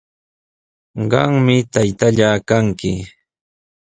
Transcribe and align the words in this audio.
Qami 1.11 1.55
taytallaa 1.73 2.35
kanki. 2.49 2.91